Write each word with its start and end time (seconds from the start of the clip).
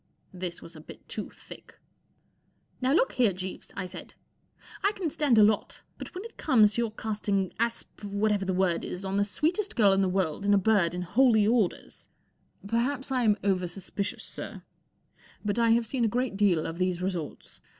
This 0.33 0.63
was 0.63 0.75
a 0.75 0.81
bit 0.81 1.07
too 1.07 1.29
thick, 1.29 1.77
fl 1.77 1.83
Now, 2.87 2.91
look 2.93 3.11
here, 3.11 3.31
Jeeves/* 3.31 3.71
I 3.75 3.85
said, 3.85 4.15
11 4.81 4.81
I 4.85 4.91
can 4.93 5.09
stand 5.11 5.37
a 5.37 5.43
lot, 5.43 5.83
but 5.99 6.11
when 6.15 6.23
it 6.25 6.37
comes 6.37 6.73
to 6.73 6.81
your 6.81 6.89
casting 6.93 7.53
asp 7.59 8.03
whatever 8.03 8.43
the 8.43 8.51
word 8.55 8.83
is 8.83 9.05
on 9.05 9.17
the 9.17 9.23
sweetest 9.23 9.75
girl 9.75 9.93
in 9.93 10.01
the 10.01 10.09
world 10.09 10.43
and 10.43 10.55
a 10.55 10.57
bird 10.57 10.95
in 10.95 11.03
Holy 11.03 11.45
Orders— 11.47 12.07
""Perhaps 12.67 13.11
I 13.11 13.21
am 13.21 13.37
over 13.43 13.67
suspicious, 13.67 14.23
sir. 14.23 14.63
But 15.45 15.57
Digitized 15.57 15.57
by 15.57 15.61
vL*0057It 15.61 15.65
I 15.67 15.69
have 15.73 15.85
seen 15.85 16.05
a 16.05 16.15
great 16.17 16.35
deal 16.35 16.65
of 16.65 16.79
these 16.79 16.99
resorts. 16.99 17.61